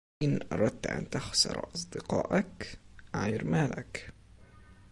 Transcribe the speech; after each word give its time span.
إن 0.23 0.39
أردت 0.51 0.87
أن 0.87 1.09
تخسر 1.09 1.67
أصدقاءك، 1.75 2.79
أعِر 3.15 3.43
مالك. 3.43 4.13